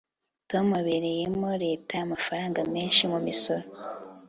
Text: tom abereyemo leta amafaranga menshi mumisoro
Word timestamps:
tom 0.49 0.67
abereyemo 0.79 1.49
leta 1.63 1.93
amafaranga 2.05 2.59
menshi 2.73 3.01
mumisoro 3.11 3.65